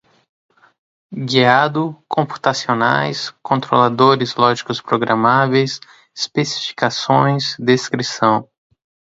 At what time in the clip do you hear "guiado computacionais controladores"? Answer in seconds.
1.13-4.33